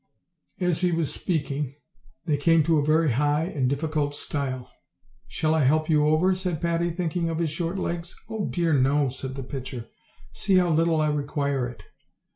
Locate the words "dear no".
8.49-9.09